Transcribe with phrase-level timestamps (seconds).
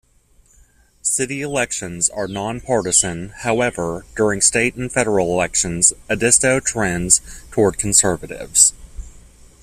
[1.03, 8.73] City elections are non-partisan, however, during state and federal elections, Edisto trends toward conservatives.